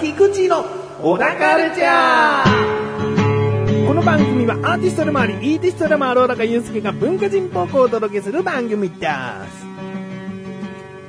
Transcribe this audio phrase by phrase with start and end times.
[0.00, 0.64] 菊池の
[1.02, 9.06] 小高ルチャーこの番組はアーティストでもありイーティストでもある小高祐介が文化人っぽくお届けする番組で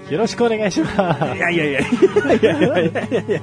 [0.08, 1.38] すよろしくお願いします。
[1.38, 1.90] いやいやいやいや
[2.34, 3.42] いやいやいや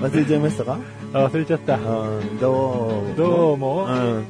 [0.00, 0.78] 忘れちゃいましたか
[1.12, 1.76] あ忘れちゃった。
[1.76, 1.78] う
[2.20, 4.26] んどうもどうも、うん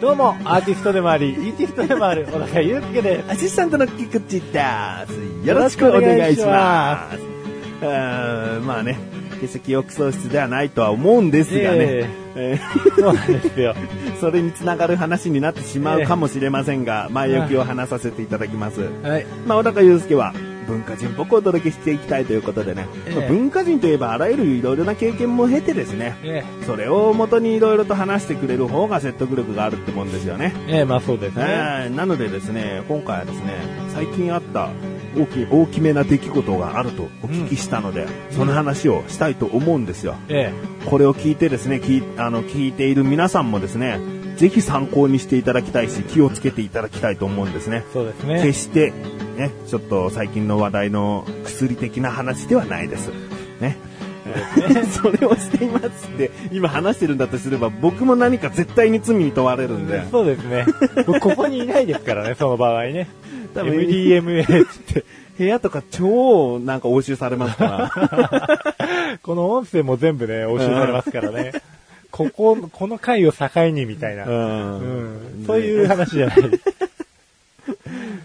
[0.00, 3.30] どうも、アーティストでもあり、イーティストでもある、小高祐介です。
[3.30, 4.62] アシスタントの菊池で
[5.06, 5.46] す。
[5.46, 7.43] よろしくお願いします。
[7.86, 8.98] うんまあね、
[9.40, 12.60] 決して記憶喪失ではないとは思うんですがね、ええ
[12.96, 13.74] そうなんですよ。
[13.74, 18.80] ー それにつながる話になってしまうかもしれませんが、前置きを話させていただきます。
[19.02, 19.26] はい。
[19.46, 20.32] まあ、小高祐介は
[20.66, 30.54] 文化人っぽくお届けしていきたいということでね、ええまあ文化人といえばあらゆるいろいろな経験も経てですね、えそれを元にいろいろと話してくれる方が説得力があるってもんですよね。
[30.68, 31.44] えええまあそうですね。
[31.46, 33.54] えーなのでですね、今回はですね、
[33.94, 34.70] 最近あった
[35.16, 40.16] 大き大きめな出来事があるとお聞きしたので、その話をしたいと思うんですよ。
[40.28, 40.52] え
[40.86, 43.98] これを聞いてですね、聞いあの聞いている皆さんもですね、
[44.36, 47.92] ぜひ参考にしていただきたいし、気をつけていただきたいと思うんですねえ。
[47.92, 48.42] そうですね。
[48.42, 48.92] 決して、
[49.36, 53.10] ね、ちょっと最近の話題の薬的な話ではないです。
[53.60, 53.76] ね。
[54.90, 60.02] それをしていますって、今話してるんだとすれば、僕も何か絶対に罪に問われるんで。
[60.10, 60.66] そうですね。
[61.06, 63.08] 僕ここにいないですからね、その場合ね。
[63.54, 65.04] 多分 MDMA って。
[65.36, 69.18] 部屋とか超なんか押収されますから。
[69.22, 71.52] この音声も全部ね、押収されますからね。
[72.12, 74.24] ここ、この回を境にみたいな。
[74.24, 74.78] うん
[75.38, 76.38] うんそういう話じゃない。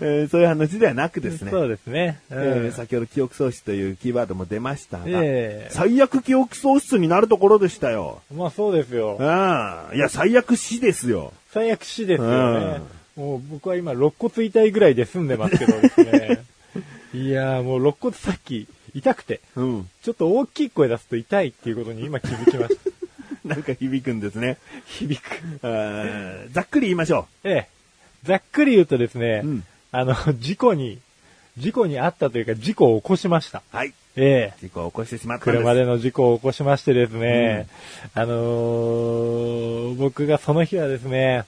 [0.02, 1.52] えーそういう話ではなくですね。
[1.52, 2.20] そうですね。
[2.30, 8.22] うんえー先ほど記憶喪失というキーワードも出ましたが、ええ最悪記憶喪失になるところでしたよ。
[8.36, 9.26] まあそうですようん。。
[9.26, 11.34] いや、最悪死ですよ。
[11.52, 12.82] 最悪死ですよね。
[13.20, 16.40] もう僕は今、肋骨痛いぐらいで済んでますけどですね。
[17.14, 19.90] いやーもう肋骨さっき痛くて、うん。
[20.02, 22.90] ちょっと大きい声出すと痛いっていうことに今気づきました。
[23.44, 24.58] なんか響くんですね。
[24.86, 25.60] 響く。
[25.62, 27.68] ざっくり言いましょええ。
[28.24, 31.00] ざっくり言うとですね、うんあの、事故に、
[31.58, 33.64] 事故にあったというか事故を起こしました。
[33.74, 33.76] う。
[33.76, 33.94] はい。
[34.16, 34.60] ええ。
[34.62, 35.44] 事故を起こしてしまった。
[35.44, 37.68] 車での事故を起こしましてですね、
[38.14, 41.44] あのー僕がその日はですね、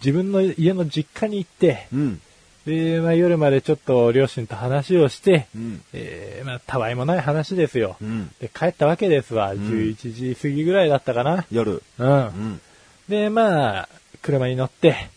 [0.00, 2.20] 自分の家の実家に行って、うん。
[2.66, 5.82] で、まあ、夜までちょっと両親と話をして、うん。
[5.92, 7.96] えーまあ、たわいもない話ですよ。
[8.00, 8.30] うん。
[8.40, 9.54] で、帰ったわけですわ。
[9.54, 11.46] 11時過ぎぐらいだったかな。
[11.50, 11.82] 夜。
[11.98, 12.26] うん。
[12.26, 12.60] うん。
[13.08, 13.88] で、まあ、
[14.22, 15.08] 車に乗って、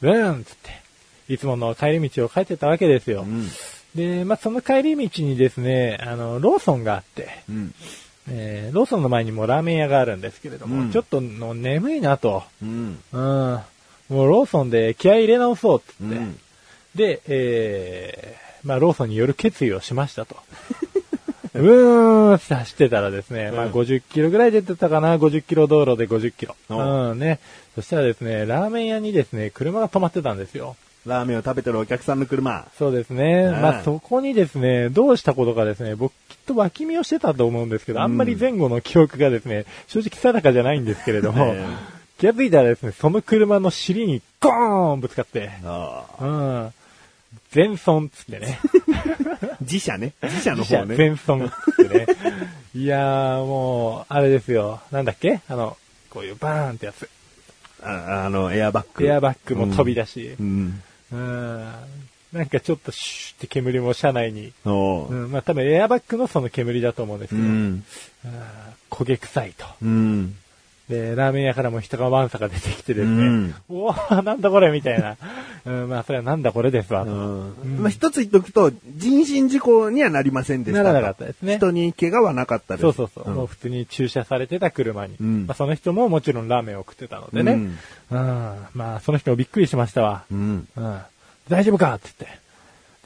[0.00, 3.22] ブーンっつって、いつもの帰り道を帰ってたわけですよ。
[3.22, 3.48] うん。
[3.94, 7.74] で、まあ、その帰り道にですね、あの、ローソンがあって、うん。
[8.28, 12.42] えーローソンの前にもラーメン屋があるんですけれども、うんちょっとの眠いなと。
[12.60, 12.98] うん。
[13.12, 13.60] うん。
[14.08, 16.14] もうローソンで気合い入れ直そうっつって。
[16.16, 16.38] うん。
[16.94, 20.36] で、えーまあ、ローソンによる決意をしましたと。
[21.54, 26.56] うーんって走ってたらですね、まあ、うん50キロぐらい出てたかな、50キロ道路で50キロ。
[26.68, 27.38] おうんね。
[27.74, 30.76] そしたらですね、ラーメン屋にですね、車が止まってたんですよ。
[31.06, 32.66] ラーメンを食べてるお客さんの車。
[32.76, 33.44] そうですね。
[33.44, 41.64] ねまあ、そこにですね、どうしたことかですね、僕きっと脇見をしてたと思うんですけど、あんまり前後の記憶がですね、正直定かじゃないんですけれども、え
[42.18, 45.50] 気がついたらですね、その車の尻にゴーンぶつかって。
[46.20, 46.72] うん。
[47.50, 48.58] 全損っつってね。
[49.60, 50.12] 自社ね。
[50.22, 50.96] 自社の方ね。
[50.96, 52.06] 全損っつってね。
[52.74, 54.80] いやーもう、あれですよ。
[54.90, 55.40] なんだっけ？
[55.48, 55.76] あの、
[56.10, 57.08] こういうバーンってやつ。
[57.82, 59.06] ああの、エアバッグ。
[59.06, 60.36] エアバッグも飛び出し。
[60.40, 60.82] うん。
[61.12, 61.72] うん。
[62.32, 64.52] なんかちょっとシューって煙も車内に。
[64.64, 65.30] おううん。
[65.32, 67.42] まあ多分エアバッグのその煙だと思うんですけど。
[67.42, 67.50] うん。
[67.50, 67.84] うん
[68.90, 69.66] 焦げ臭いと。
[69.82, 70.36] うん。
[70.88, 73.26] で、ラーメン屋からも人がわんさか出てきてですね。
[73.26, 75.16] うんおーなんだこれみたいな。
[75.66, 77.04] うん、まあそれはなんだこれですわ。
[77.04, 77.14] とう
[77.66, 80.84] んまあ、一つ言っとくと、人身事故にはなりませんでしたと。
[80.84, 82.82] ならなかったですね人に怪我はなかったです。
[82.82, 83.30] そうそうそう。
[83.30, 85.16] んもう普通に駐車されてた車に。
[85.20, 87.52] うんまあ、その人ももちろんラーメンを食ってたのでね。
[87.52, 88.56] ううんん。
[88.74, 90.22] まあ、その人もびっくりしましたわ。
[90.30, 90.68] うん。
[90.76, 90.98] うん。
[91.48, 92.46] 大丈夫かって言って。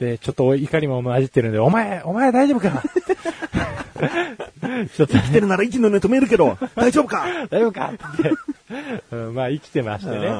[0.01, 2.83] で、ちょっと怒りも混じってるんで、お前、お前大丈夫か
[4.61, 7.25] ちょっと、来てるなら息の根止めるけど、大丈夫か？
[7.49, 7.93] 大丈夫か？
[7.93, 8.31] って。
[9.11, 10.31] うん、まあ生きてましてね。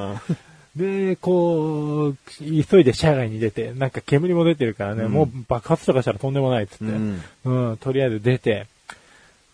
[0.76, 7.22] で、こう、急いで車外に出て、なんか煙も出てるからね、もう爆発とかしたらとんでもないっつって、うん。
[7.44, 8.68] うん、とりあえず出て、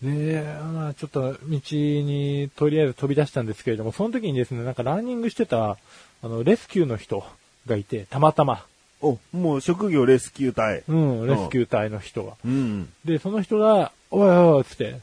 [0.01, 0.43] で、
[0.73, 7.23] まあちょっと道にとりあえず飛び出したんですけれども、その時にですね、なんかランニングしてた、あの、レスキューの人
[7.65, 8.63] がいて、たまたま、
[9.01, 10.83] お、もう職業レスキュー隊。
[10.87, 12.33] うん、レスキュー隊の人が。
[12.45, 12.89] うん。
[13.05, 14.99] で、その人が、おいおいつって、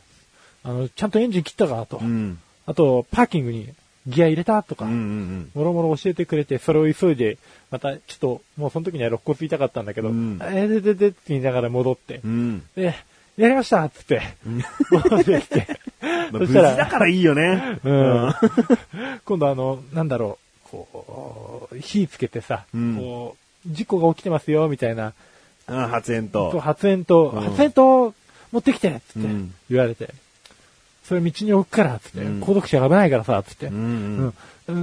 [0.62, 1.98] あの、ちゃんとエンジン切ったかと。
[1.98, 2.38] うん。
[2.66, 3.68] あと、パーキングに
[4.06, 7.38] ギア入れたとか、うんうんもろもろ教えてくれて、それを急いで、
[7.70, 12.30] また、ちょっと、もうその時には肋骨痛かったんだけど、うんえーでででって言いながら戻って、うん。
[12.30, 12.62] うん。
[12.76, 12.94] で、
[13.36, 14.22] やりましたっつって、
[14.90, 15.66] 戻ってきて、
[16.32, 17.78] そしたらだからいいよね。
[17.82, 18.32] うん。
[19.24, 23.36] 今度あの、なんだろう、こう、火つけてさ、うんこ
[23.66, 25.14] う、事故が起きてますよ、みたいな、
[25.66, 25.88] うん。
[25.88, 26.60] 発煙とと。
[26.60, 28.23] 発煙筒、うん発煙筒
[28.54, 29.54] 持ってきて、つってうん。
[29.68, 30.08] 言われて、
[31.02, 32.40] それ道に置くから、つって、うん。
[32.40, 34.32] 後続車が危ないからさ、つって、うん。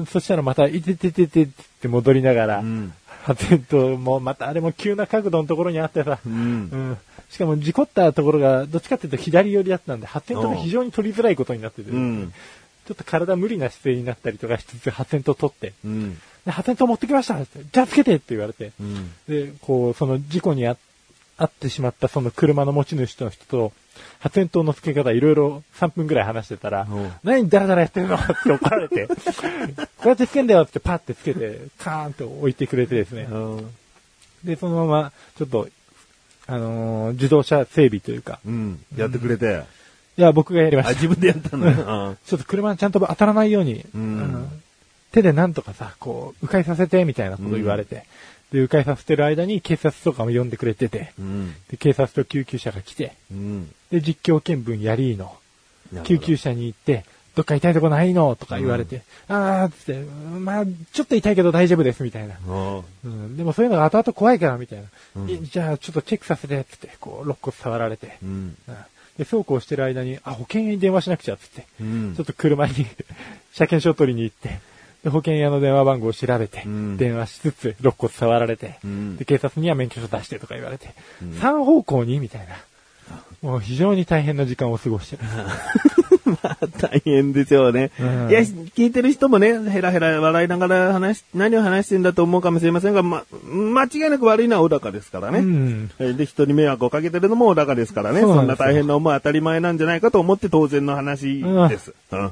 [0.10, 1.48] そしたらまた、いててててっ
[1.82, 2.94] て戻りながら、うん。
[3.24, 6.34] 発煙筒もまたあれも急な角度のところにあってさ、うん。
[6.34, 6.98] うん。
[7.30, 12.34] しかも事故ったところがどっちかっていうと左寄りだったんで、発煙筒が非常に取りづらいことになってて、うん。
[12.88, 16.18] ちょっと体無理な姿勢になったりとかしつつ発煙筒取って、うん。
[16.46, 17.60] で発煙筒持ってきましたって。
[17.72, 19.12] じゃあつけてって言われて、うん。
[19.28, 20.76] で、こう、その事故にあ
[21.38, 23.72] 遭ってしまったその車の持ち主の人と、
[24.20, 29.16] 発煙筒の付け方いろいろ3分ぐらい話してたらうん、何ダラダラやってるのって怒られて、 こ
[30.06, 33.28] うやってつけんだよってパッてつけて、カーンと置いてくれてですね。
[34.44, 35.68] で、そのまま、ちょっと、
[36.48, 38.80] あのー自動車整備というか、うん。
[38.96, 39.64] やってくれて。
[40.18, 40.94] いや、僕がやりまあ、した。
[40.96, 41.76] 自分でやったのね。
[42.26, 44.50] ちょっと車にちゃんと当たらないように、うん
[45.12, 48.06] 手でなんとかさ、こう、迂回させて、みたいなこと言われて、
[48.52, 51.56] で、迂回させてる間に警察とかも呼んでくれてて、うん。
[51.70, 53.74] で、警察と救急車が来て、うん。
[53.92, 55.36] で、実況見分やりーの、
[56.04, 57.06] 救急車に行って、
[57.36, 58.36] どっか痛いとこないの？
[58.36, 60.04] とか言われて、あーっつって、
[60.40, 62.36] まあ、ちょっと痛いけど大丈夫です、みたいな。
[62.46, 64.88] うんうん、でもそういうのが後々怖いから、みたいな。
[65.16, 68.18] うんいじゃあ、ちょっとチェックさせて、つって、こう、肋骨触られて。
[68.22, 68.58] うん。
[68.68, 68.78] うん
[69.18, 71.66] で、そうこうしてる間に、あ、保険屋に電話しなくちゃ、つって。
[71.80, 72.74] うんちょっと車に
[73.54, 74.60] 車検証取りに行って、で、
[75.10, 80.94] 保険屋の電話番号を調べて、うん電話しつつ、肋骨触られて、うんで、警察には免許証出してとか言われて、
[81.40, 82.56] 三方向にみたいな。
[83.42, 85.24] もう非常に大変な時間を過ごしてる。
[86.44, 87.90] まあ、大変でしょうね。
[88.00, 95.40] うんいや、聞いてる人もね、ヘラヘラ笑いながら話し、何を話してんだと思うかもしれませんが、ま、間違いなく悪いのは小高ですからね。
[95.40, 95.92] うん。
[96.00, 98.22] えで、人に迷惑をかけてるのも小高ですからね。
[98.22, 101.94] そんそんな大変な思いは当たり前なんじゃないかと思って当然の話です。
[102.12, 102.32] うん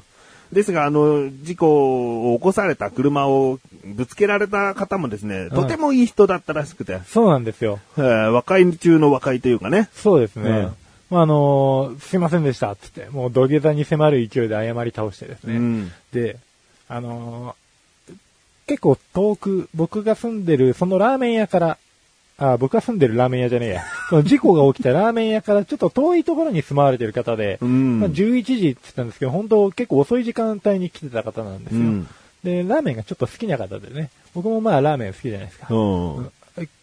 [0.51, 7.79] ですが、あの、事故を起こされた車をぶつけられた方もですね、とてもいい人だったらしくて、そうなんですよ。
[7.97, 9.89] えー若い中の若いというかね。
[9.93, 10.49] そうですね。
[10.49, 10.75] うん
[11.11, 15.55] まあ、あのーすいませんでした、つって、もう土下座に迫る勢いで謝り倒してですね。
[15.55, 16.37] うんで、
[16.87, 18.13] あのー
[18.67, 21.77] 結構遠く、僕が住んでる、そのラーメン屋から、
[22.39, 23.83] あ、僕が住んでるラーメン屋じゃねえや。
[24.09, 31.81] その事故が起きたラーメン屋からちょっと遠いところに住まわれてる方で、うんまあ、11時って言ったんですけど、本当結構遅い時間帯に来てた方なんですよ。
[31.81, 32.07] うん
[32.43, 35.67] で、ラーメンがちょっと好きな方でね、僕もまあラーメン好きじゃないですか。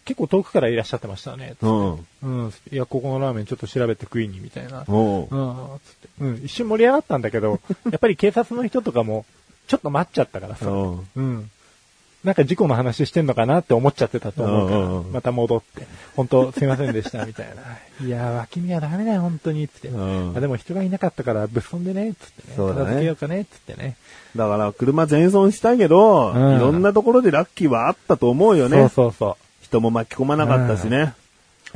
[0.05, 1.55] 結構遠くからいらっしゃってましたね。
[1.55, 1.93] つってうん。
[2.23, 2.53] うん。
[2.71, 4.85] いや、ここのラーメンちょっと調べて食いに、みたいな。
[4.87, 5.25] うん。
[5.25, 5.27] うん。
[5.29, 6.09] つって。
[6.21, 6.43] うん。
[6.45, 7.61] 一瞬盛り上がったんだけど、
[7.91, 9.27] やっぱり警察の人とかも、
[9.67, 10.67] ちょっと待っちゃったからさ。
[10.67, 11.51] うんうん。
[12.27, 15.87] なんか事故の話してんのかなって思っちゃってたと思うから、また戻って、
[16.17, 17.63] 本当すいませんでした、みたいな。
[18.05, 19.89] いやー、脇見はダメだよ、本当に、つって。
[19.89, 22.55] うんあでも人がいなかったから、ぶっ飛んでね、つってね。
[22.57, 23.97] そうだね片付けようかね、つってね。
[24.35, 28.77] だから、車全損したけど、うんいろんなところでラッキーはあったと思うよね。
[28.77, 31.15] そうそうそ人も巻き込まなかったしね。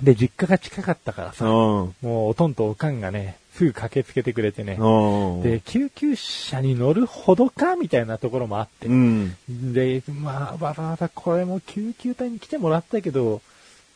[0.03, 0.05] う。
[0.05, 1.51] で、実家が近かったからさ、うん。
[1.53, 4.79] もうおとんとおかんがね、すぐ駆けつけてくれてね。
[4.81, 5.43] うん。
[5.43, 8.87] で、救急車に乗るほどかみたいなところもあって。
[8.87, 9.37] うん。
[9.75, 13.43] で、まあ、わざわざこれも救急隊に来てもらったけど、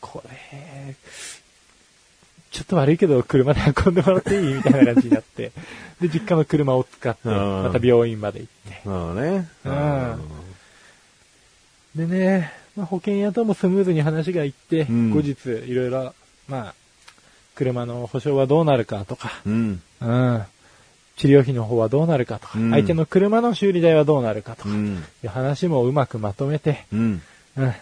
[0.01, 0.95] これ、
[2.51, 4.53] ちょっと悪いけど車で運んでもらっていい？
[4.53, 5.51] みたいな感じになって、
[5.99, 8.81] で、実家の車を使って、うんまた病院まで行って。
[8.83, 9.49] そうね。
[9.65, 10.21] うん
[11.95, 16.13] でね、まあ、保険屋ともスムーズに話がいって、うん後日いろいろ、
[16.47, 16.75] まあ、
[17.55, 19.81] 車の保証はどうなるかとか、うん。
[20.01, 20.43] うん、
[21.15, 25.03] 治療費の方はどうなるかとか、うん相手の車の修理代はどうなるかとか、うん。
[25.23, 27.21] いう話もうまくまとめて、うん。
[27.57, 27.73] うん、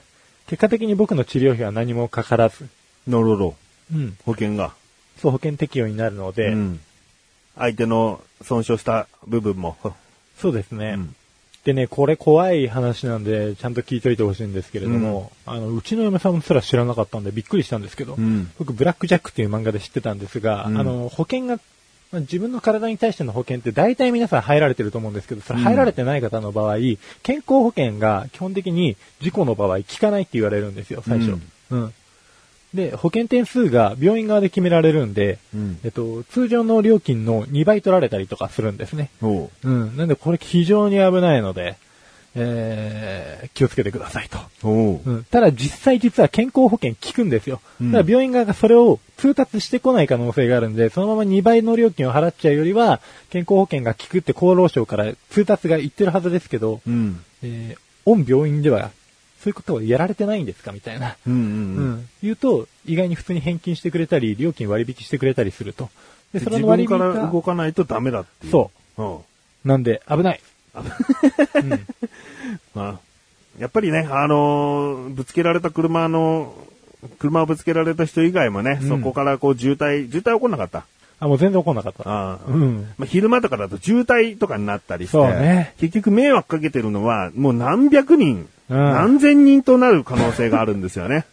[0.47, 2.67] 結果的に僕の治療費は何もかからず、
[3.07, 3.55] なるほど。
[3.93, 4.73] うん、保険が。
[5.21, 6.79] そう保険適用になるので、うん。
[7.55, 9.77] 相手の損傷した部分も。
[10.39, 11.15] そうですね、うん
[11.65, 18.51] でね、これ怖い話なんで、ちゃんと聞いといてほしいんですけれども、あの、うちの嫁さんすら知らなかったんでびっくりしたんですけど、うん。
[18.59, 21.59] 僕、ブラックジャックっていう漫画で知ってたんですが、うんあの、保険が、
[22.11, 26.75] まあ自分の体に対しての保険って大体皆さん入られてると思うんですけど、それ入られてない方の場合、
[27.23, 31.39] 健康保険が基本的に事故の場合効かないって言われるんですよ、最初。
[31.71, 31.93] うん。
[32.73, 39.09] で、保険点数が病院側で決められるんで、うんえっと、通常の料金の2倍取られたりとかするんですね。
[39.21, 39.49] おう。
[39.63, 39.97] うん。
[39.97, 41.77] なんでこれ非常に危ないので、
[42.35, 44.39] えー、気をつけてくださいと。
[44.63, 47.61] おううん、ただ実際実は健康保険効くんですよ。
[47.79, 57.23] うんだから病院側がそれを通達してこない可能性があるんで、そのまま2倍の料金を払っちゃうよりは、健康保険が効くって厚労省から通達が言ってるはずですけど、うん。
[57.43, 58.91] えー、御病院では、
[59.43, 61.15] そういうことをやられてないんですかみたいな。
[61.27, 61.89] うんうんううん。
[61.95, 62.09] ん。
[62.23, 65.89] 言うと、意外に普通に返金してくれたり、料金割引してくれたりすると。
[66.33, 68.51] で、そ自の割引分から動が、かないとダメだっていう。。
[68.51, 69.17] そううん。
[69.65, 70.39] なんで、危ない。
[70.75, 71.69] うん
[72.73, 72.99] まあ、
[73.59, 76.53] やっぱりね、あのーぶつけられた車の、
[77.19, 80.85] 車をぶつけられた人以外もね、うんそこからこう渋滞、渋滞起こんなかった？
[81.19, 82.09] あ、もう全然怒んなかった。
[82.09, 82.87] ああうん。
[82.97, 91.25] まあ、昼間とかだと渋滞とかになったりして、そうね結局迷惑かけてるのは、もう何百人、うん何千人となる可能性があるんですよね。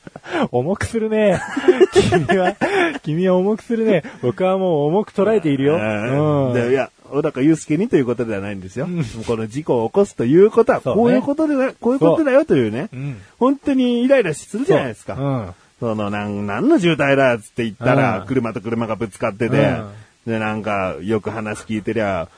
[0.50, 1.40] 重くするね。
[1.92, 2.56] 君は、
[3.02, 4.02] 君は重くするね。
[4.20, 5.76] 僕はもう重く捉えているよ。
[5.76, 8.86] うんでいや、小高祐介にということではないんですよ。
[8.86, 13.16] うんこの事故を起こすということは、こういうことでね、こういうことだよというね、うん。
[13.38, 15.14] 本当にイライラするじゃないですか。
[15.14, 15.54] うん。
[15.78, 19.88] その、なん、なんの渋滞だっつって言ったら、うん車と車がぶつかってて、うん
[20.26, 22.28] で、なんか、よく話聞いてりゃ、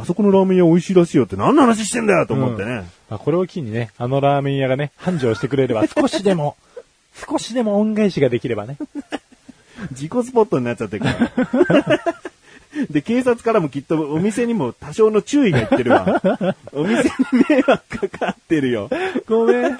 [0.00, 2.88] あそこのラーメン屋美味しいらしいよって何の話してんだよと思ってね。
[3.10, 6.56] まあ、これを機にね、あのラーメン屋がね、繁盛してくれれば 少しでも、
[7.28, 8.76] 少しでも恩返しができればね。
[9.90, 12.00] 自己スポットになっちゃってるから。
[12.90, 16.22] で、警察からもきっとお店にも多少の注意がいってるわ。
[16.72, 17.10] お店に
[17.48, 18.88] 迷惑かかってるよ。
[19.26, 19.78] ごめん。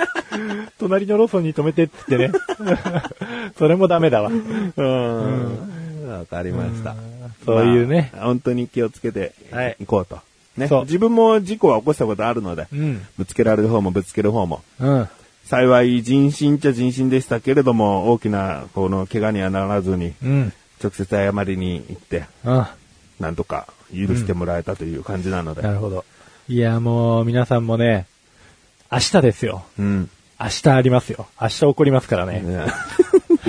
[0.78, 2.40] 隣のローソンに止めてって言ってね。
[3.56, 4.30] それもダメだわ。
[4.30, 6.08] うん。
[6.10, 6.94] わかりました。
[7.44, 10.18] そういうねまあ本当に気をつけてはいいこうと。
[10.56, 10.68] ね。
[10.84, 13.06] 自分も事故は起こしたことあるので、うん。
[13.16, 14.62] ぶつけられる方もぶつける方も。
[14.80, 15.08] うん。
[15.44, 20.52] 幸い人身っちゃ人身でしたけれども、大きな、この、怪我にはならずに、うん。
[20.82, 22.66] 直接謝りに行って、うん。
[23.20, 25.62] なんとか許してもらえたという感じなので。
[25.62, 26.04] なるほど。
[26.48, 28.06] いや、もう、皆さんもね、
[28.90, 29.64] 明日ですよ。
[29.78, 30.10] うん。
[30.40, 31.26] 明日ありますよ。
[31.40, 32.40] 明日起こりますからね。
[32.40, 32.66] ね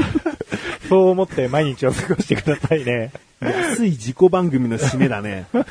[0.89, 3.11] そう思って毎日を過ごしてくださいね。
[3.49, 5.47] 安い自己番組の締めだね。
[5.53, 5.63] 明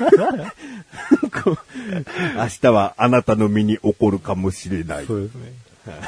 [2.61, 5.07] 日はあなたの身に起こるかもしれない。
[5.07, 5.52] そうですね。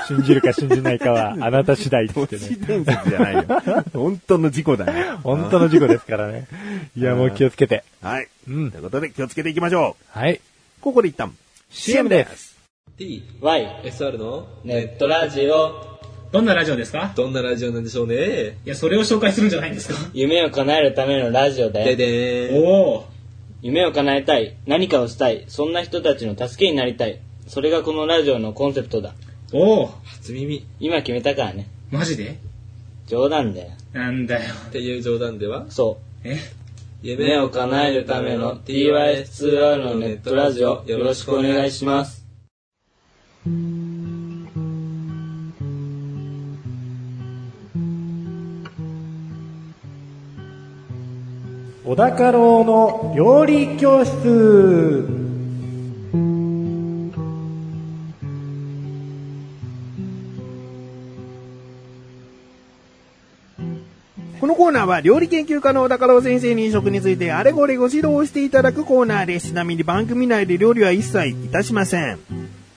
[0.06, 2.42] 信じるか信じないかはあなた次第って都言ってね。
[2.42, 3.44] 市伝説じゃないよ。
[3.92, 5.04] 本当の事故だね。
[5.22, 6.46] 本当の事故ですからね。
[6.96, 7.82] いや、もう気をつけて。
[8.00, 8.28] はい。
[8.48, 10.18] うんということで気をつけていきましょう。
[10.18, 10.40] はい。
[10.80, 11.34] ここで一旦
[11.70, 12.54] CM です。
[12.96, 15.93] T、Y、SR のネットラジオ、
[16.34, 17.12] どんなラジオですか？
[17.14, 18.58] どんなラジオなんでしょうね。
[18.66, 19.94] いや、それを紹介するんじゃないんですか？
[20.14, 22.64] 夢を叶えるためのラジオでで、でーん。
[22.66, 23.04] おお
[23.62, 27.20] 夢を叶えたい、何かをしたい、そんな人たちの助けになりたい。
[27.46, 29.14] それがこのラジオのコンセプトだ。
[29.52, 31.68] おお初耳今決めたからね。
[31.92, 32.36] マジで？
[33.06, 33.70] 冗談だよ。
[33.92, 34.54] なんだよ。
[34.70, 36.32] っていう冗談では、そえ？
[36.32, 36.36] う。
[37.04, 42.26] 夢を叶えるための TYS2R のネットラジオ、よろしくお願いします。
[51.86, 55.06] 小高郎の料理教室。
[64.40, 69.48] このコーナーは料理研究家の小高郎先生に食についてあれこれご指導していただくコーナーです。
[69.48, 72.18] ちなみに番組内で料理は一切いたしません。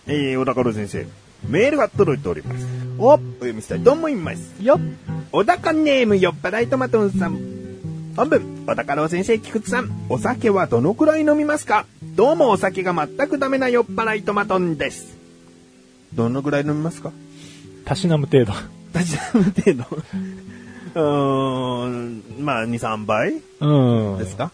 [0.07, 1.07] えー、小高郎先生、
[1.47, 2.67] メールが届いております。
[2.97, 4.53] お、お読みしたいと思います。
[4.61, 4.79] よっ。
[5.31, 7.37] 小高ネーム酔っ払いトマトンさん。
[8.17, 11.85] 本文、小高郎先生、菊池さん、お酒はどのくらい飲みますか？
[12.03, 15.15] どうもお酒が全くダメな酔っ払いトマトンです。
[16.13, 17.13] どのくらい飲みますか？
[17.85, 18.51] たしなむ程度。
[18.93, 19.97] 私の程度？
[20.95, 24.17] うーん、まあ、2、3倍うん。
[24.17, 24.51] ですか、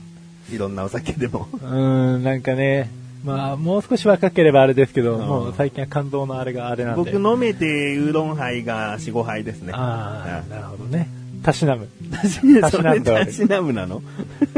[0.51, 1.47] いろんなお酒でも。
[1.63, 2.91] うん、なんかね、
[3.25, 7.11] まあ、もう少し若ければあれですけど、んもう最近は感動のあれがあれなんで。
[7.13, 9.71] 僕飲めてウーロンハイが4、5杯ですね。
[9.73, 11.07] ああ、なるほどね。
[11.43, 11.87] たしなむ。
[12.11, 14.01] たたしなんだたしなむなの？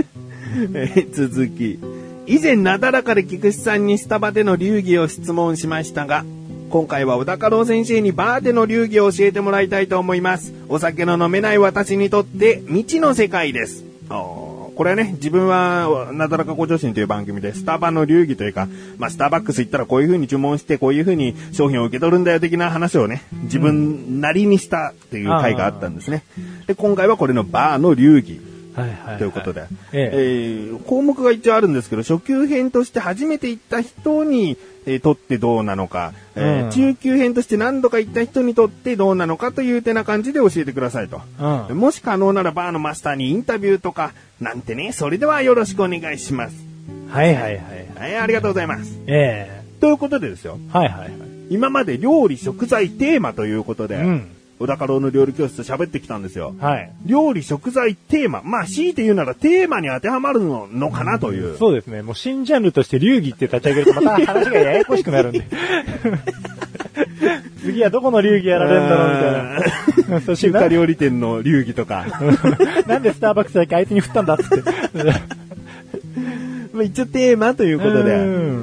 [0.74, 1.80] えー続き。
[2.28, 6.26] 以前、なだらかで菊池さんにスタバでの流儀を質問しましたが、
[6.70, 10.54] 今回は小高郎先生にバーでの流儀を教えてもらいたいと思います。
[10.68, 13.84] お酒の飲めない私にとって未知の世界です。
[14.10, 14.45] あー
[14.76, 18.68] これはね、自分は、なだらかご女子という番組で、スタバの流儀というか、
[18.98, 26.24] まあ、スターバックス行ったらこういう風に注文して、こういう風に商品を受け取るんだよ的な話をね、自分なりにしたっていう回があったんですね。
[26.68, 28.42] で、今回はこれのバーの流儀。
[28.76, 29.18] はいはい、はい。
[29.20, 41.22] ということで、えええー項目が一応あるんですけど、初級編として初めて行った人に、えーとってどうなのか、えーうん中級編として何度か行った人にとってどうなのかという手な感じで教えてくださいと。
[41.70, 41.78] うん。
[41.78, 46.56] もし可能ならバーのマスターにインタビューとか、なんてね、それではよろしくお願いします。
[47.10, 47.88] はいはいはい。
[47.98, 49.00] はい、ありがとうございます。
[49.08, 50.58] ええということでですよ。
[50.72, 51.12] はいはいはい。
[51.50, 54.32] 今まで料理食材テーマということで、うん。
[54.58, 56.56] 小高郎の料理教室喋ってきたんですよ。
[56.60, 56.92] はい。
[57.06, 58.42] 料理食材テーマ。
[58.44, 61.58] まあ、強いて言うならテーマに当てはまるののかなという。
[61.58, 62.02] そうですね。
[62.02, 65.46] もう新ジャンルとして流儀って立ち上げるとまた話がややこしくなるんで。
[67.64, 70.22] 次はどこの流儀やられるんだろうみたいな。
[70.22, 72.06] そして中華料理店の流儀とか。
[72.88, 74.64] なんでスターバックスだけあいつに振ったんだっつって。
[76.74, 78.18] まあ一応テーマということで、う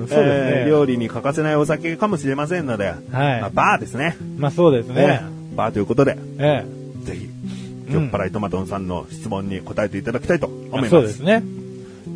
[0.05, 4.17] んそうですねえー料理に欠かせないお酒かもしれませんので、まあバーですね。
[4.39, 5.21] まあそうですね。
[5.23, 6.65] えーバーということで、え
[7.05, 7.29] ぜひ、
[7.93, 10.81] 酔っ払いトマトンさんの質問に答えていただきたいと思いえ。
[10.81, 10.91] ます。
[10.91, 11.43] そうですね。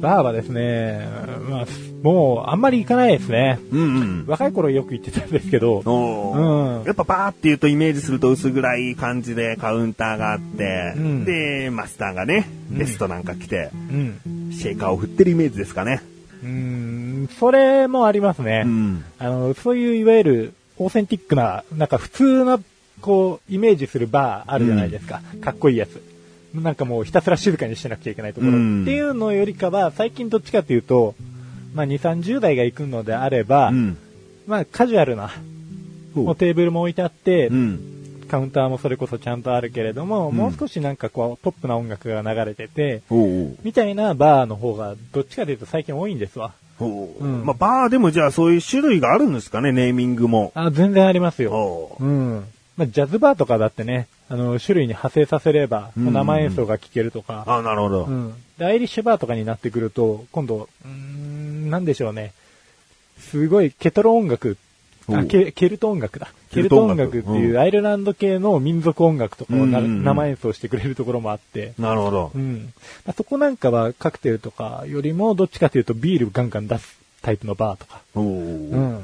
[0.00, 1.07] バーはですね、
[1.49, 1.67] まあ、
[2.03, 3.59] もうあんまり行かないですね。
[3.73, 3.85] うんう
[4.23, 4.25] ん。
[4.26, 14.50] 若い頃よく行ってたんですけど、うんやっぱバーっていうとイメージすると薄暗い感じでカウンターがあって、うんで、マスターがね、うんベストなんか着て、うん。
[14.53, 16.03] シェイカーを振ってるイメージですかね。
[16.43, 18.62] うん、それもありますね。
[18.65, 19.05] うん。
[19.19, 22.61] あの、そういういわゆるオーセンティックな、なんか普通な、
[23.00, 25.23] こう、イメージするバーあるじゃないですか。
[25.41, 26.03] かっこいいやつ。
[26.63, 28.53] なんかもうひたすら静かにしてなくちゃいけないところ。
[28.53, 31.15] うんっていうのよりかは、最近どっちかというと、
[31.75, 33.97] まあ2、30代が行くのであれば、うん。
[34.47, 35.31] まあカジュアルな、
[36.15, 37.81] もうテーブルも置いてあって、うん。
[38.29, 43.03] カウンターもそれこそちゃんとあるけれども、うんもう少しなんかこう、ポップな音楽が流れてて、
[43.63, 46.53] みたいなバーの方が、どっちかというと最近多いんですわ。
[47.45, 50.53] まあ、バーでもじゃあそういう種類があるんですかね、ネーミングも。
[50.55, 51.97] あ、全然ありますよ。
[51.99, 52.45] うん。
[52.76, 58.04] まあ、ジャズバーとかだってね、あの、種類に派生させれば、うん生演奏が聴けるとか、あ、なるほど。
[58.04, 58.35] うん。
[58.59, 62.33] で、アイリッシュバーとかになってくると、今度、うーん、なんでしょうね。
[63.18, 64.59] すごい、ケトロ音楽、
[65.09, 66.28] あケケルト音楽だ。
[66.50, 72.38] ケルト音楽楽っていううアイルランド系の民族音楽とかを生演奏してくれるところもあって、なるほどう。
[72.38, 72.73] ん。
[73.04, 78.00] まあそこなんかはカクテルとかよりもどっちかというとビールガンガン出すタイプのバーとか。
[78.16, 79.00] おううん。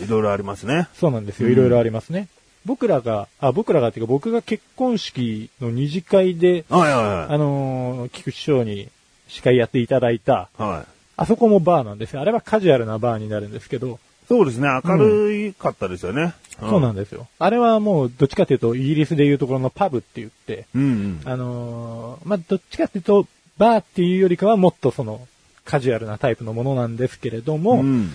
[0.00, 0.88] いろいろありますね。
[0.94, 1.48] そうなんですよ。
[1.48, 2.28] いろいろありますね。
[2.64, 8.88] 僕らが、あ、僕らがっていうか僕が結婚式の二次会で、はいはあのー菊池翔に
[9.28, 10.70] 司会やっていただいた、いはい。
[10.70, 10.86] はい。
[11.16, 12.20] あそこもバーなんですよ。
[12.20, 13.98] あれはカジュアルなバーになるんですけど、
[14.28, 16.34] そうですね、明るいかったですよね。
[16.58, 17.26] そうなんですよ。
[17.38, 21.20] あれはもうどっちかというとイギリスでいうところのパブって言って、うんうん。
[21.24, 23.26] あのーまあ、どっちかというと
[23.58, 25.26] バーっていうよりかはもっとその
[25.64, 28.14] カジュアルなタイプのものなんですけれども、うん。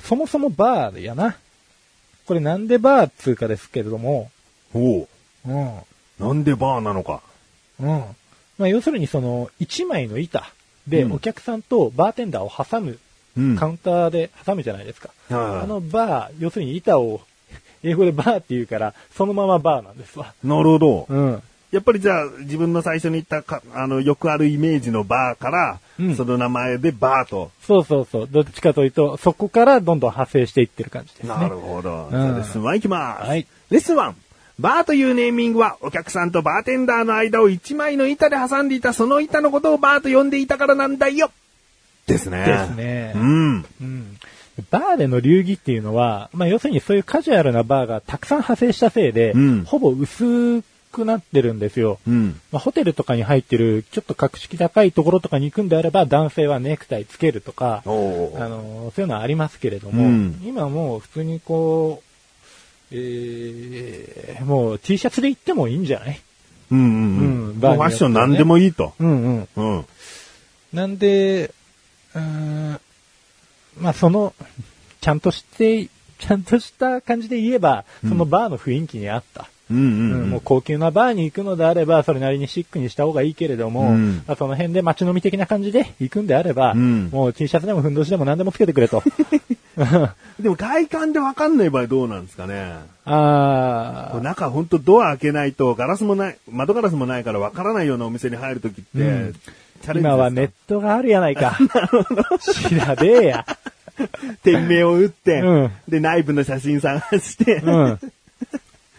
[0.00, 1.36] そもそもバーやな。
[2.26, 4.30] これなんでバーっつうかですけれども、
[4.74, 5.08] おう
[5.46, 5.78] うん。
[6.18, 7.22] なんでバーなのか。
[7.80, 7.86] うん。
[8.58, 10.52] まあ、要するにその、一枚の板
[10.86, 12.98] でうんお客さんとバーテンダーを挟む、
[13.36, 15.10] うんカウンターで挟むじゃないですか。
[15.28, 17.20] はいあのバー、要するに板を、
[17.82, 20.32] 英語でバーって言うから、そのままバーなんですわ。
[20.42, 21.06] なるほど。
[21.08, 21.42] うん。
[21.74, 27.50] やっぱりじゃあ、自分の最初に言ったか、あの、よくあるイメージのバーから、うんその名前でバーと。
[27.62, 28.28] そうそうそう。
[28.30, 31.28] どっちかというと、そこからどんどん派生していってる感じですね。
[31.30, 32.06] なるほど。
[32.06, 33.28] んじゃあレッスン1いきます。
[33.28, 33.46] はい。
[33.70, 34.12] レッスン1。
[34.60, 41.32] バーというネーミングは、お客さんとバーテンダーの間を一枚の板で挟んでいたその板のことをバーと呼んでいたからなんだよ
[42.06, 42.44] ですね。
[42.46, 43.64] ですねうん。
[43.80, 44.16] うん。
[44.70, 50.62] バーでの流儀っていうのは、まあ要するにそういうカジュアルなバーがたくさん派生したせいで、うんほぼ薄
[50.94, 51.98] くなってるんですよ。
[52.06, 52.40] うん。
[52.52, 66.20] まあ、ホテルとかに入ってるちょっと格式高いところとかに行くんであれば男性はネクタイつけるとか、あのそういうのはありますけれども、うん今もう普通にこう、えー、もう T シャツで行ってもいいんじゃない？
[66.70, 66.88] うんうんう。
[66.88, 68.94] うんファッション何でもいいと。
[68.98, 69.48] うんうん。
[69.56, 69.86] うん。
[70.72, 71.52] なんで、
[72.14, 72.80] うーん、
[73.78, 74.34] まあその、
[75.00, 79.48] ちゃんとして、ちゃんとした感じで言えば、そのバーの雰囲気に合った。
[79.70, 80.22] うんうんうん。
[80.22, 89.02] うんもう高級なバーに行くのであれば、それなりにシックにした方がいいけれども、うんまあ、その辺で街飲み的な感じで行くんであれば、うんもう T シャツでもふんどしでも何でもつけてくれと。
[90.40, 92.72] でも外観でわかんない場合どうなんですかね？
[93.04, 99.34] あー中ほんとドア開けないとガラスもない、窓ガラスもないからわからないようなお店に入るときって、うん
[99.96, 101.58] 今はネットがあるやないか。
[102.40, 103.46] 調べえや。
[104.42, 107.98] 店名を打って、うんで、内部の写真探して、うん。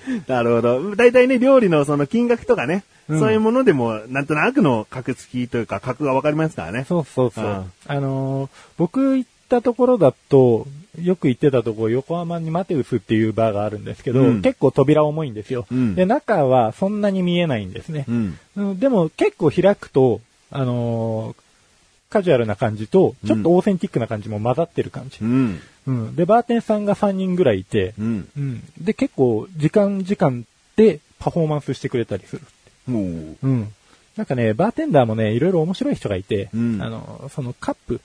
[0.28, 0.96] なるほど。
[0.96, 6.86] 大体ね、料理のその金額とかね、うんそういうものでも、なんとなくの格付きというか、格がわかりますからね。
[6.89, 7.46] そうそうそう。
[7.46, 10.65] うんあのー僕行ったところだと、
[11.00, 18.06] よく行ってたところ、横浜にマテウスっていうバーがあるんですけど、うん結構扉重いんですよ、うんで、中はそんなに見えないんですね。
[18.08, 18.39] うん。
[18.56, 21.46] うんでも結構開くと、あのー
[22.08, 25.18] カジュアルな感じと、ちょっとオーセンティックな感じも混ざってる感じ。
[25.88, 26.08] うん。
[26.08, 26.15] うん。
[26.15, 28.30] で、バーテンさんが3人ぐらいいて、うん。
[28.38, 28.63] うん。
[28.80, 30.45] で、結構時間時間
[30.76, 32.41] でパフォーマンスしてくれたりする。
[32.88, 33.74] もう、うん。
[34.17, 38.02] なんかね、バーテンダーもね、いろいろ面白い人がいて、うんあの、そのカップ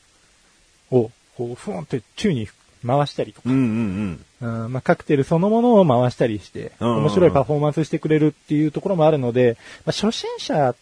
[0.91, 2.49] を、こう、ふわんって宙に
[2.87, 10.75] 回したりとか、うんうんうんまあ、カクテルそのものを回したりして、面白いパフォーマンスしてくれるっていうところもあるので、まあ、初心者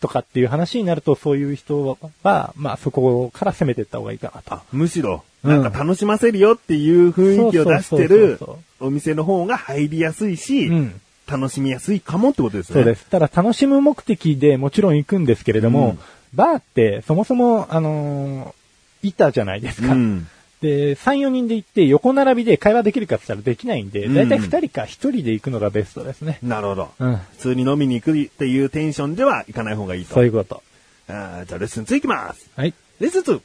[0.00, 4.54] とかっていう話になると、そういう人は、まあ、そこから攻めていった方がいいかなと。
[4.54, 8.38] あ、むしろ、うんなんか楽しませるよっていう雰囲気を出してる
[8.80, 12.74] お店の方が入りやすいし、うん楽しみやすいかもってことですね。
[12.74, 13.04] そうです。
[13.06, 15.98] ただ楽しむ目的でもちろん行くんですけれども、うん
[16.34, 19.92] バーってそもそも、あのー板じゃないですか。
[19.92, 20.28] うん。
[20.60, 26.38] で、3、4人で行って横並びで会話できるかって言ったらできないんで、うんだいたい2人か1人で行くのがベストですね。
[26.42, 26.90] なるほど。
[26.98, 27.16] うん。
[27.16, 30.14] 普通に飲みに行くっていうテンションでは行かない方がいいと。
[30.14, 30.62] そういうこと。
[31.08, 32.50] あーじゃあレッスン2いきます。
[32.56, 32.74] はい。
[33.00, 33.40] レッスン2。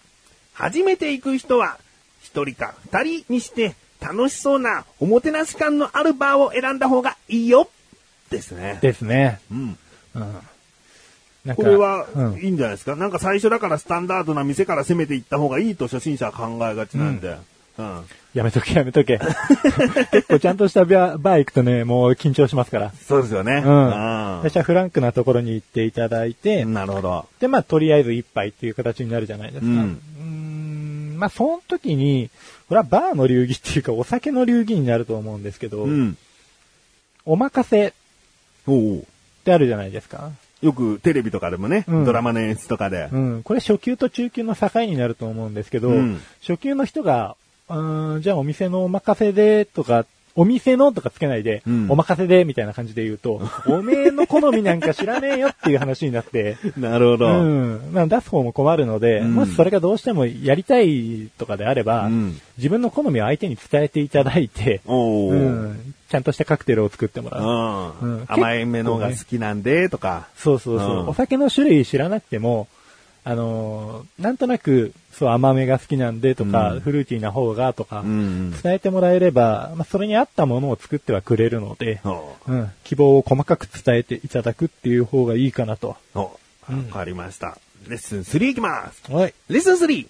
[0.54, 1.78] 初めて行く人は、
[2.24, 7.70] 一人か二人にして楽しそうなおもてなし感のあるバーを選んだ方がいいよ。
[8.30, 8.80] ですね。
[8.82, 9.40] ですね。
[9.52, 9.78] うん。
[10.16, 10.38] うん。
[11.46, 17.38] なんかこれはうん、いいんじゃないですか、なんか最初だからスタンダードな店から攻めていった方がいいと初心者は考えがちなんで。
[17.78, 18.06] うん。
[18.34, 19.20] やめとけ やめとけ。
[20.12, 22.92] 結構ちゃんとしたバー行くとね、もう緊張しますから。
[23.08, 23.62] そうですよね。
[23.66, 23.94] うん。
[23.94, 27.26] あ私はフランクなところに行っていただいて、なるほど。
[27.40, 29.66] で、まあ、とりあえず一杯っていう形になるじゃないですか。
[29.66, 30.02] うん、
[31.22, 32.32] まあ、その時に、
[32.68, 36.18] これはバーの流儀っていうか、お酒の流儀になると思うんですけど、うん。
[37.26, 37.94] お任せっ
[39.44, 40.32] てあるじゃないですか。
[40.64, 43.08] よくテレビとかでもね、うんドラマの演出とかで。
[43.12, 43.44] うん。
[43.44, 47.36] これ初級と中級の境になると思うんですけど、うん初級の人が、
[47.70, 57.28] うーんじゃあお店のお任せでとか、お店のとかつけないで、うんお任せでみたいな感じで言うと、 おめえの好みなんか知らねえよっていう話になって、 なるほど。
[57.28, 57.82] うん。
[57.91, 65.94] まあ出す方も困るので、うんもしそれがどうしてもやりたいとかであれば、うん自分の好みを相手に伝えていただいて、うん。
[66.10, 67.44] ちゃんとしたカクテルを作ってもらう。
[68.06, 70.28] うんうん甘いめのが好きなんで、とか。
[70.36, 72.67] そうそうそう、うんお酒の種類知らなくても、
[73.24, 78.52] あのーなんとなく、そう、甘めが好きなんでとか、うんフルーティーな方がとか、うん。
[78.62, 85.98] 伝えてもらえれば、まあ、それに合ったものを作ってはくれるので、おうん、希望を細かく伝えていただくっていう方がいいかなと。
[86.16, 87.58] おわかりました。
[87.88, 89.12] レッスン3いきます。
[89.12, 89.34] はい。
[89.50, 90.08] レッスン 3!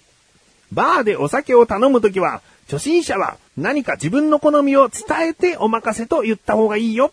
[0.72, 7.12] バーでお酒を頼むときは、初心者は何か自分の好みを伝えてお任せと言った方がいいよ。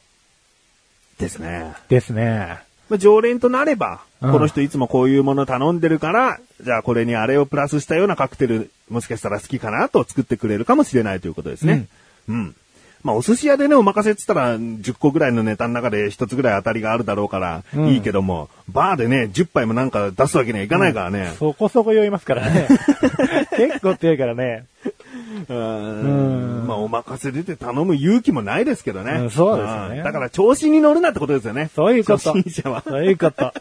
[1.17, 1.73] ですね。
[1.89, 2.59] ですね。
[2.89, 11.87] まあ、常連となれば、うんこの人いつもこういうもの頼んでるから、じゃあこれにあれをプラスしたようなカクテル、もしかしたら好きかなと作ってくれるかもしれないということですね。
[12.27, 12.55] うん。
[13.01, 21.33] まあお寿司屋でね、お任せって言ったら10個ぐらいのネタの中で1つぐらい当たりがあるだろうからうんいいけども、バーでね、10杯もなんか出すわけにはいかないからね。
[21.39, 22.67] そこそこ酔いますからね。
[23.55, 24.65] 結構強いからね。
[25.47, 26.38] ううんん
[26.69, 29.13] まあ、お任せ出て頼む勇気もないですけどね。
[29.13, 31.69] うんそうですねんだから、調子に乗るなってことですよね。
[31.75, 32.33] そういうこと。
[32.33, 32.83] 初心者は。
[32.87, 33.53] そういうこと。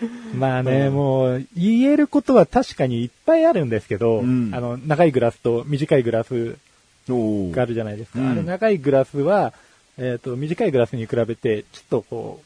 [0.36, 6.56] まあね、もう、言えることは確かにいっぱいあるんですけど、うんあの、長いグラスと短いグラス
[7.08, 8.20] おがあるじゃないですか。
[8.20, 9.52] うんあれ長いグラスは、
[9.98, 12.42] えっ、と、短いグラスに比べて、ちょっとこ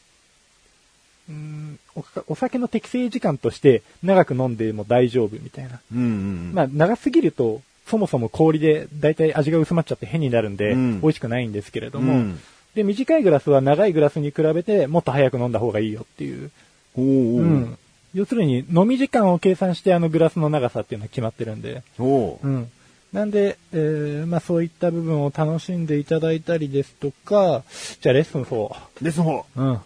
[1.29, 5.79] う、うーんおかお酒の適正時間として長く飲んでも大丈夫みたいな。
[5.93, 6.51] うんうん。
[6.53, 12.39] まあ、長すぎると、そもそも氷で大体味が薄まっちゃって変になるんで、うん美味しくないんですけれども、うん
[12.75, 16.51] で、短いグラスは長いグラスに比べてもっと早く飲んだ方がいいよっていう。
[16.95, 17.77] おーおーうん。
[18.13, 21.83] 要するに、飲み時間を計算してあのグラスの長さっていうのは決まってるんで。
[21.97, 22.71] おーうん。
[23.13, 27.63] なんで、えー、まあそういった部分を楽しんでいただいたりですとか、
[28.01, 28.75] じゃあレッスン4。
[29.01, 29.43] レッスン4。
[29.55, 29.79] うん。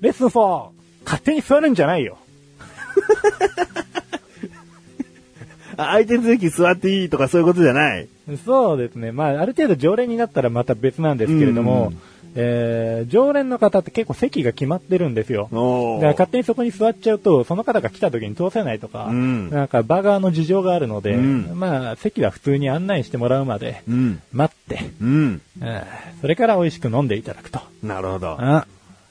[0.00, 0.68] レッスン 4!
[1.04, 2.18] 勝手に座るんじゃないよ。
[5.76, 8.08] あ相手の席座っていいとかそういうことじゃない。
[8.44, 9.12] そうですね。
[9.12, 11.98] まあ、ある程度常連になったらまた別なんですけれども、うん
[12.38, 15.44] えー、常連の方って結構席が決まってるんですよ。
[15.44, 24.22] だから勝手にそこに座っちゃうと、その方が来た時に通せないとか、うんなんかバーガーの事情があるので、うんまあ、席は普通に案内してもらうまで、うん。
[24.32, 25.40] 待って、うん。
[25.62, 27.60] えーそれから美味しく飲んでいただくと。
[27.82, 28.36] なるほど。
[28.38, 28.66] あ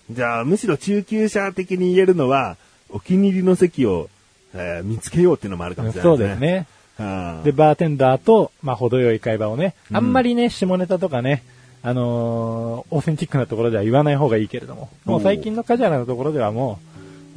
[0.10, 2.58] じゃあ、むしろ中級者的に言えるのは、
[2.90, 4.10] お気に入りの席を、
[4.56, 6.40] えー見つけようっていうのもあるかもしれないそうです。
[6.40, 6.68] ね。
[6.98, 11.44] あーで、バーテンダーと、まあ、程よい会話をね、あんまりね、下ネタとかね、
[11.84, 16.80] あのーオーセンティックなところでは言わない方がいいけれども、もう最近のカジュアルなところではも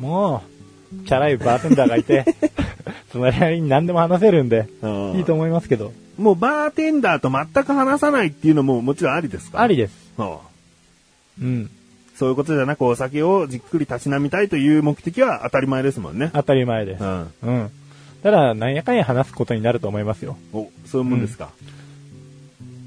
[0.01, 0.43] う、も
[1.03, 2.25] う、チャラいバーテンダーがいて、
[3.13, 9.61] その辺に何でも話せるんで、うんいいと思いますけど、もうバーテンダーと全く話さないっていうのももちろんありですか？
[9.61, 10.13] ありです。
[10.19, 11.71] うん。
[12.19, 16.31] そういうことじゃなくお酒をじっくりたしなみたいという目的は当たり前ですもんね。
[16.35, 17.07] 当たり前ですう。
[17.07, 17.33] ん。
[17.43, 17.71] うん。
[18.23, 20.37] ただ、なんやかんや話すことになると思いますよ。
[20.53, 21.51] お、そういうもんですか？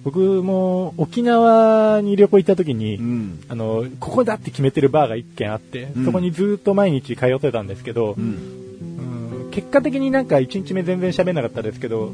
[0.04, 3.40] 僕も沖縄に旅行行った時に、うん。
[3.48, 8.24] あの、ここだって決めてるバーが一軒あって、うんそこにずっと毎日通ってたんですけど、うん。
[8.24, 12.14] うん結果的になんか1日目全然喋んなかったですけど、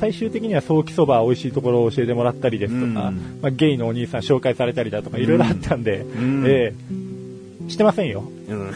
[0.00, 7.08] 最終的には早期そば美味しいところを教えてもらったりですとか、うんまあ、ゲイのお兄さん紹介されたりだとか、いろいろあったんで、んええ
[7.68, 8.24] してませんよ。
[8.48, 8.72] うん。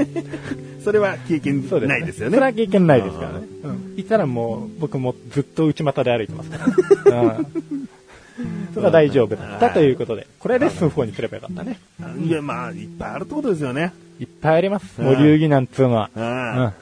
[0.82, 2.34] それは経験ないですよね。
[2.36, 3.46] それは経験ないですからね。
[3.64, 4.00] うん。
[4.00, 7.44] いたらもう、僕もずっと内股で歩いてますから、ね。
[8.38, 8.68] うん。
[8.74, 11.78] それは大丈夫だったということで、これはレッスン4にすればよかったね。
[12.22, 13.92] いや、まあ、いっぱいあるってことですよね。
[14.18, 15.00] いっぱいあります。
[15.00, 16.72] もううん流儀なんつうのは。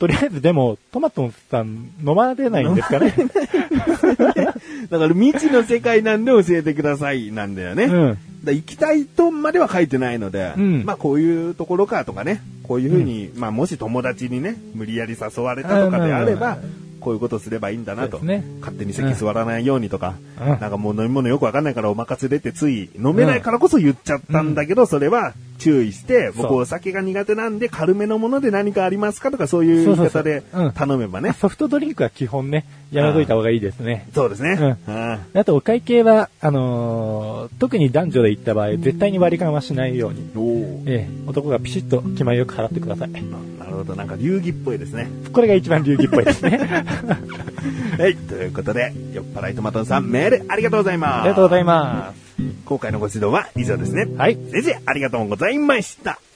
[0.00, 0.06] ううんん。
[0.06, 3.14] とりあえずでも、トマトンさん飲まれないんですかね。
[4.90, 7.84] だから未知の世界なんで教えてくださいなんだよね。
[7.84, 16.58] うんだ行きたいとまでは書いてないので、うんまあこういうところかとかね、こういうふうに、まあもし友達にね、無理やり誘われたとかであれば、
[17.00, 18.18] こういうことすればいいんだなと。
[18.18, 18.44] ね。
[18.60, 20.48] 勝手に席座らないようにとか、うん。
[20.48, 30.42] なんかもう飲み物よくわかんないからお任せでってつい飲めないからこそ言っちゃったんだけど、それは注意して、僕お酒が苦手なんで軽めのもので何かありますかとかそういう言い方で
[30.74, 31.32] 頼めばね。
[31.32, 34.08] ソフトドリンクは基本ね、やめといた方がいいですね。
[34.14, 34.76] そうですね。
[34.86, 35.18] ううん。
[35.34, 40.30] あとお会計は、あのー特に男女で行った場合、絶対に割り勘はしないように。
[40.86, 43.10] え、男がピシッと気前よく払ってください。
[43.80, 45.08] なるほど、なんか流儀っぽいですね。
[45.32, 46.58] これが一番流儀っぽいですね。
[47.98, 51.20] はい、ということで、酔っ払いトマトンさん、メールありがとうございます。
[51.20, 52.12] ありがとうございま
[52.64, 54.06] 今回のご指導は以上ですね。
[54.16, 56.18] はい先生、ありがとうございました。
[56.24, 56.30] す。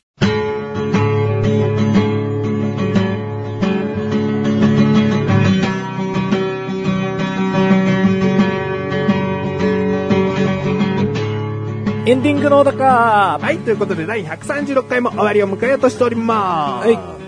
[12.07, 16.89] エンディングの小高はい、ということで、第136回も終わりを迎えようとしております。
[16.89, 17.24] はい。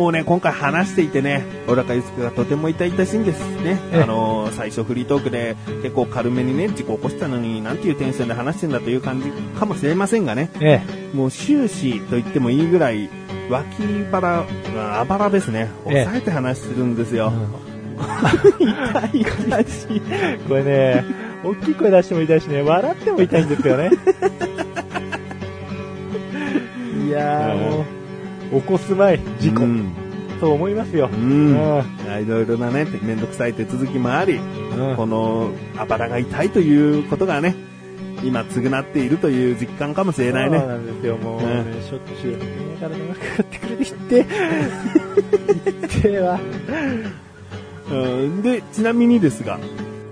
[0.00, 3.78] もうね、今回話していてね、小高祐介がとても痛々しいんですね。
[3.92, 10.48] ええあのー最初フリートークで結構軽めにね、事故起こしたのに、なんていうテンションで話してんだという感じかもしれませんがね。
[10.58, 10.80] え
[11.12, 13.10] もう終始と言ってもいいぐらい、
[13.50, 13.66] 脇
[14.10, 14.46] 腹、
[14.98, 15.68] あばらですね。
[15.88, 17.30] ええ押さえて話してるんですよ。
[19.12, 19.18] え。
[19.18, 20.00] 痛いし。
[20.48, 21.04] これね、
[21.44, 23.90] 大きい声出しても痛いしね、笑っても痛いんですよね。
[27.06, 27.99] いやーもう、
[28.50, 29.64] 起こすまい、事故。
[29.64, 29.92] うん。
[30.40, 31.10] と思いますよ。
[31.12, 31.78] うん。
[31.78, 31.84] うん
[32.22, 37.54] いろいろなね、めんどくさい手続きもあり、うんこの、あばらが痛いということがね、
[38.24, 40.66] 今償っているという実感かもしれないそうね。
[40.66, 44.26] なんですよ、もうね、うしょっちゅう、目からがかかってくるでって、
[45.64, 46.40] 言っては、
[47.90, 49.58] うん、で、ちなみにですが、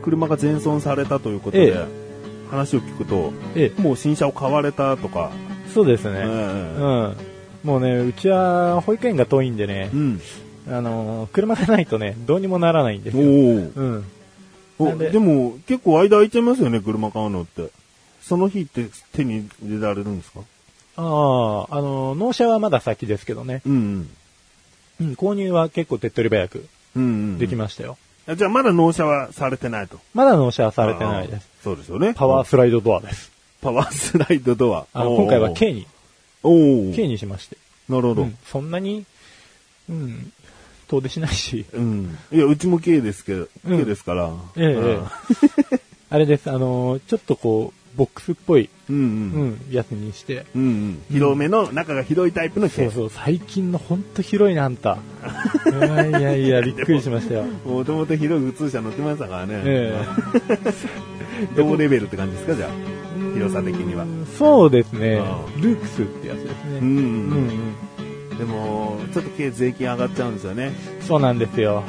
[0.03, 2.09] 車が全損されたということで、ええ
[2.51, 5.31] 話を聞くと、ええ、もう新車を買われたとか、
[5.75, 6.21] そうですね。
[6.21, 7.17] うんうん。
[7.65, 10.21] もうね、うちは保育園が遠いんでねう、ん。
[10.69, 13.27] あのー、車がないとね、どうにもならないんですおよ。
[13.27, 14.05] ー
[14.79, 14.99] うん。
[14.99, 17.71] ででも、結構間空いちゃいますよね、車買うのって。
[18.23, 20.41] その日って手に入れられるんですか？
[20.97, 21.07] ああ、あ
[21.81, 23.63] のー、納車はまだ先ですけどね。
[23.67, 24.09] うん
[25.01, 26.67] うん、購入は結構手っ取り早く
[26.97, 27.03] うん。
[27.03, 27.39] うんうん。
[27.39, 27.97] できましたよ。
[28.29, 29.99] あじゃあまだ納車はされてないと。
[30.13, 31.49] まだ納車はされてないです。
[31.63, 32.13] そうですよね。
[32.15, 33.33] パワースライドドアです。
[33.63, 34.87] パワースライドドア。
[34.93, 35.87] 今回は K に、
[36.43, 37.57] おにしまして。
[37.89, 38.23] なるほど。
[38.23, 39.05] うん、そんなに、
[39.89, 40.33] うん、
[40.89, 41.65] 遠出しないし。
[41.73, 42.19] うん。
[42.33, 44.33] いや、うちも K ですけど、うん K ですから。
[44.57, 44.99] えええ
[45.73, 48.99] え あれです、あのーちょっとこう、ボックスっぽい、うんう。
[48.99, 50.47] うんん、やつにして。
[50.55, 51.03] うんうん。
[51.11, 52.93] 広めの、中が広いタイプの K そう。
[52.93, 54.99] そう、最近のほんと広いな、あんた。
[56.19, 57.45] いやいやびっくりしましたよ。
[57.67, 59.63] もともと広い普通車乗ってましたからね。
[59.65, 60.07] え
[61.57, 62.98] 同 レベルって感じですか、じゃあ。
[63.39, 64.07] え広さ的には。
[64.39, 65.45] そうですねあ。
[65.57, 66.79] ルークスってやつですね。
[66.79, 66.87] うん。
[66.87, 67.75] うん
[68.31, 68.39] うん。
[68.39, 70.73] でも、ちょっと税金上がっちゃうんですよね。
[71.01, 71.83] そうなんですよ。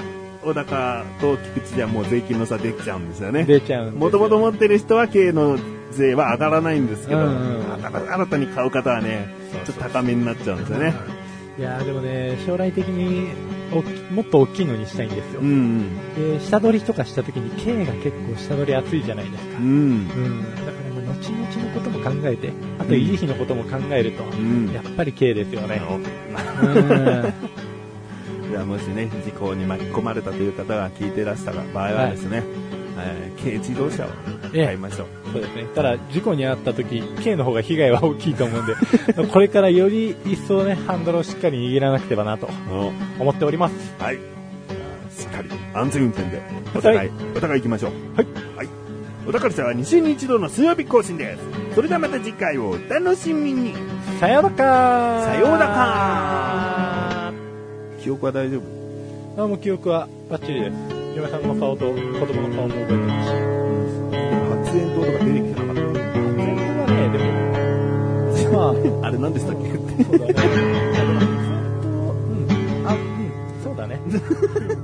[0.43, 3.43] 小高と菊池じゃもう税金の差できちゃうんですよね。
[3.43, 5.57] 出ちゃうもともと持ってる人は K の
[5.91, 9.27] 税は上がらないんですけど、うんうん新たに買う方はね、
[9.65, 10.93] ちょっと高めになっちゃうんですよね。
[11.57, 13.33] いやーでもね、将来的に
[14.11, 15.43] もっと大きいのにしたいんですよう。
[15.43, 19.65] んで、下取りとかした時に K が結構下取り厚いじゃないですかうん。
[19.65, 19.67] う。
[19.67, 19.71] ん。
[19.71, 20.55] うん。
[20.55, 25.81] だから後々のことも考えて、あと維持費のことも考えると、んやっぱり K ですよね。
[25.89, 26.03] おうん。
[28.51, 32.43] じゃあもしね、事故に巻き込まれたという方が聞いてらした場合はですね、
[32.97, 34.09] えー軽自動車を
[34.53, 35.07] ええ買いましょう。
[35.31, 35.65] そうですね。
[35.73, 38.73] ただ、事故に遭った時、K の方が被害は大きいと思うんで、
[39.31, 42.49] これからより一層ね、ハンドルをしっかり握らなくてはなと
[43.19, 43.73] 思っております。
[43.99, 44.15] はい。
[44.15, 44.19] し
[45.25, 46.41] っかり安全運転で、
[46.75, 47.91] お互い、お互い行きましょう。
[48.17, 48.27] はい。
[48.57, 48.78] はい。
[49.29, 51.43] 小高さんは2週に1度の水曜日更新です。
[51.75, 53.75] それではまた次回をお楽しみに。
[54.19, 57.31] さようならさようなら
[58.01, 58.63] 記憶は大丈夫？
[59.43, 60.75] あ、もう記憶はバッチリです。
[61.15, 62.01] 嫁さんの顔と子供
[62.47, 63.33] の顔も覚えてますし。
[64.49, 65.93] 発煙筒とか出てきてなかっ全
[66.57, 67.25] 然はね、でも、
[68.51, 69.07] まあ、た。
[69.09, 70.03] あれ何でしたっけって。
[70.05, 70.33] そうだね。
[72.81, 72.87] ん。
[72.87, 72.99] あ、うん、
[73.63, 74.01] そうだね。